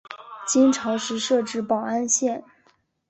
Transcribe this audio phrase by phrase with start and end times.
[0.47, 2.43] 金朝时设置保安县。